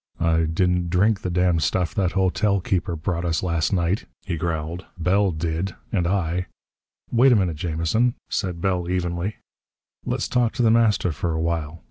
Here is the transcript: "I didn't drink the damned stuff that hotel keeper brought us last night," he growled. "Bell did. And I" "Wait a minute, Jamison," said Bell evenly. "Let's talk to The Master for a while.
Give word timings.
"I 0.19 0.45
didn't 0.45 0.89
drink 0.89 1.21
the 1.21 1.29
damned 1.29 1.61
stuff 1.61 1.93
that 1.93 2.13
hotel 2.13 2.59
keeper 2.59 2.95
brought 2.95 3.23
us 3.23 3.43
last 3.43 3.71
night," 3.71 4.05
he 4.25 4.35
growled. 4.35 4.83
"Bell 4.97 5.29
did. 5.29 5.75
And 5.91 6.07
I" 6.07 6.47
"Wait 7.11 7.31
a 7.31 7.35
minute, 7.35 7.57
Jamison," 7.57 8.15
said 8.27 8.61
Bell 8.61 8.89
evenly. 8.89 9.35
"Let's 10.03 10.27
talk 10.27 10.53
to 10.53 10.63
The 10.63 10.71
Master 10.71 11.11
for 11.11 11.33
a 11.33 11.39
while. 11.39 11.79